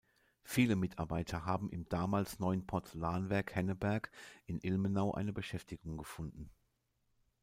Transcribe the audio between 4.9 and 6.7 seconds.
eine Beschäftigung gefunden.